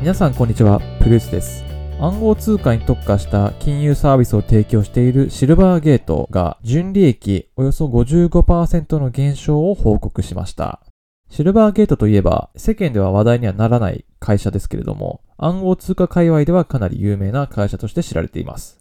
[0.00, 1.62] 皆さんこんにちは、プルースです。
[2.00, 10.80] 暗号通貨に特化した金融サービスを提供しているシルバーゲートが純利益およそ55%の減少を報告しました。
[11.28, 18.80] シルバーゲートといえば世間では話題にはならない会社ですけれども暗号通貨界隈ではかなり有名な会社として知られています。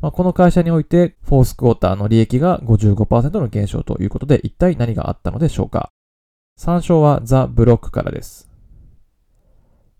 [0.00, 5.92] まあ、この会社においてフォースクォーターの利益が55%の減少ということで一体何があったのでしょうか
[6.56, 8.48] 参照はザ・ブロックからです。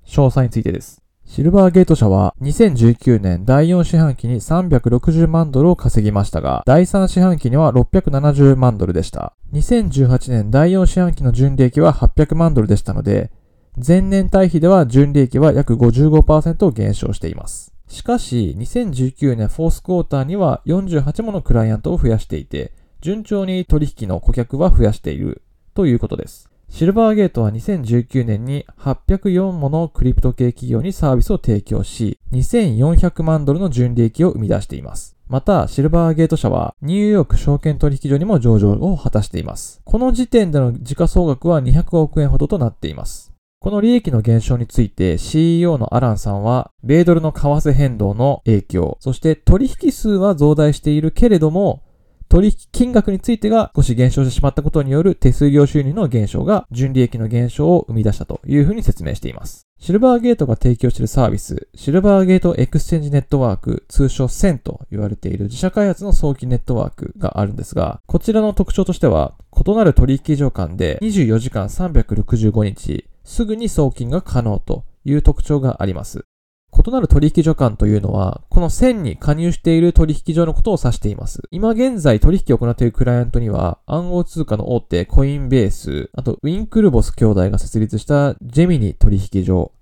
[0.09, 1.03] 詳細についてです。
[1.27, 9.35] シルバーゲート社は2019年第4四半期に360万ドルを稼ぎましたが、第3四半期には670万ドルでした。
[9.53, 13.31] 2018年第4四半期の純利益は800万ドルでしたので、
[13.77, 17.75] 前年対比では純利益は約55%減少しています。
[17.89, 22.73] しかし、2019年フォースクォーターには48ものクライアントを増やしていて、
[23.03, 25.43] 順調に取引の顧客は増やしている
[25.75, 26.51] ということです。
[26.71, 35.17] シルバーゲートは2019年に804ものクリプト系企業にサービスを提供し、2400万ドルの純利益を生み出しています。
[35.29, 39.81] また、シルバーゲート社はニューヨーク証券取引所にも上場を果たしています。
[39.85, 43.33] この時点での時価総額は200億円ほどとなっています。
[43.61, 51.83] この利益の減少について CEO のアランさんは、米ドルの為替変動の影響、そして取引数は増大しているけれども、
[52.29, 59.67] 取引金額についてが少し減少してしまったことによる手数料収入の減少が純利益の減少を生み出したというふうに説明しています。
[59.81, 76.25] シルバーゲートが提供しているサービス、 Silvergate Exchange Network、通称 SEN と言われている自社開発の送金ネットワークがあるんですが、こちらの特徴としては、異なる取引所間で24時間365日、すぐに送金が可能という特徴があります。
[76.73, 81.43] 異なる取引所間というのは、この SEN に加入している取引所のことを指しています。
[81.51, 89.73] 今現在取引を行っているクライアントには、暗号通貨の大手コインベース、あとウィンクルボス兄弟が設立したジェミニ取引所、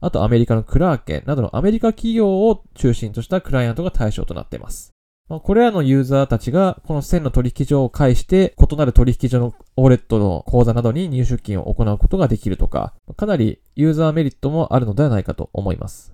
[0.00, 4.90] あとアメリカのクラーケンなどのアメリカ企業を中心としたクライアントが対象となっています。
[5.28, 16.12] まあこれらのユーザーたちがこの線の取引所を介して異なる取引所のウォレットの口座などに入出金を行うことができるとか、かなりユーザーメリットもあるのではないかと思います。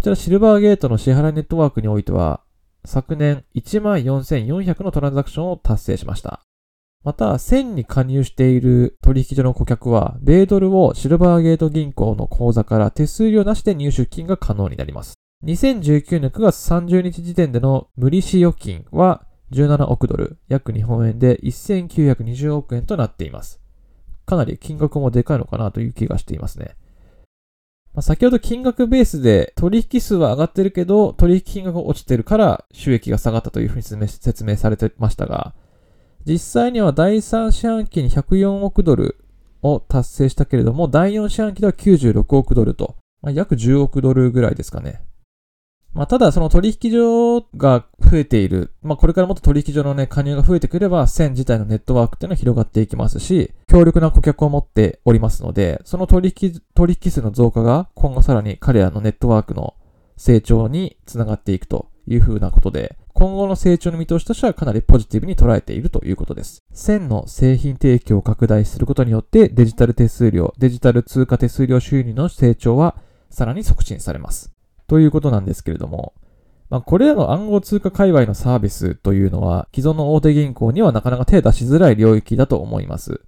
[0.00, 2.40] こちらシルバーゲートの支払いネットワークにおいては、
[2.86, 6.40] 昨年14,400のトランザクションを達成しました。
[7.04, 15.18] また、1000に加入している取引所の顧客は、米ドルをシルバーゲート銀行の口座から手数料なしで入出金が可能になります。
[15.44, 23.60] 2019年9月30日時点での無利子預金は17億ドル、約日本円で1920億円となっています。
[24.24, 26.74] かなり金額もでかいのかなという気がしていますね。
[27.92, 35.54] まあ、先ほど金額ベースで取引数は上がってるけど、取引金額が落ちてるから収益が下がったというふうに説明されてましたが、
[36.24, 39.24] 実際には第3四半期に104億ドル
[39.62, 45.02] を達成したけれども、第4四半期では96億ドルと、まあ、約10億ドルぐらいですかね。
[45.92, 59.74] まあ、ただその取引所が増えている、まあ、これからもっと取引所のね、加入が増えてくれば、線自体のネットワークっていうのは広がっていきますし、強力な顧客を持っておりますので、その取引、取引数の増加が今後さらに彼らのネットワークの
[60.16, 66.62] 成長につながっていくというふうなことで、今後の成長の見通しとしてはかなりポジティブに捉えているということです。
[66.72, 72.96] 線の製品提供を拡大することによってデジタル手数料、デジタル通貨手数料収入の成長は
[73.28, 74.52] さらに促進されます。
[74.90, 76.14] ということなんですけれども、
[76.68, 83.20] まあ、これらの暗号通貨界隈のサービスというのは既存の大手銀行にはなかなか手を出しづらい領域だと思います。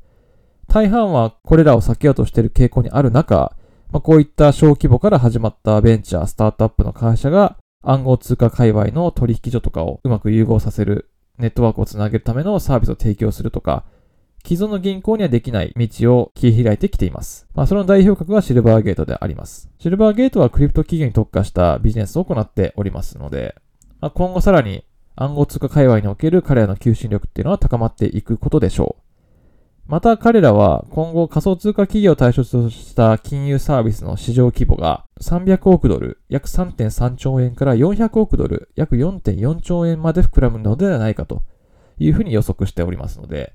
[0.66, 3.54] 大半はこれらを避けようとしている傾向にある中、
[3.92, 13.84] まあ、こういった小規模から始まったベンチャー、スタートアップの会社が暗号通貨界隈の取引所とかをうまく融合させる、ネットワークをつなげるためのサービスを提供するとか、
[14.44, 17.46] 既存の銀行にはできない道を切り開いてきています。
[17.54, 19.70] まあ、その代表格がシルバーゲートであります。
[19.78, 23.54] シルバーゲートはクリプト企業に特化したビジネスを行っておりますので、
[24.00, 29.02] まあ、今後さらに暗号通貨界隈における彼らの求心力っていうのは高まっていくことでしょう。
[29.86, 41.42] また彼らは今後仮想通貨企業を対象とした金融サービスの市場規模が300億ドル、約3.3兆円から400億ドル、約4.4兆円まで膨らむのではないかと
[41.98, 43.54] いうふうに予測しておりますので、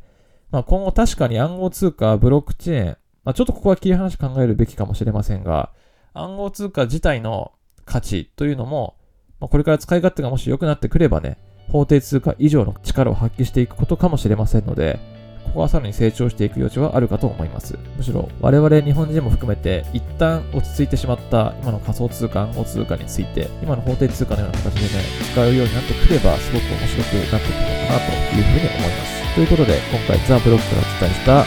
[0.51, 5.71] まあ、今後確かに暗号通貨、ブロックチェーン、まあ、ちょっとここは切り離し考えるべきかもしれませんが、
[6.13, 7.51] 暗号通貨自体の
[7.85, 8.95] 価値というのも、
[9.39, 11.37] まあ、これから使い勝手がもし良くなってくればね、
[11.69, 14.99] 法定通貨以上の力を発揮していくことかもしれませんので、
[15.47, 17.77] ここはさらに成長していく余地はあるかと思います。
[17.97, 25.03] むしろ我々日本人も含めて一旦落ち着いてしまった今の仮想通貨、暗号通貨について今の法定通貨のような形でね、
[25.33, 29.35] 使うようになってくればすごく面白くなってくるのかなというふうに思います。
[29.35, 31.45] ということで今回ザ・ブロックからお伝えした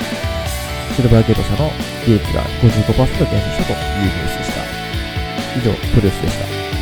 [0.97, 1.71] シルバーゲート社の
[2.07, 4.63] 利益が55%減少したというニュースでした。
[5.59, 6.80] 以上、プルスでした。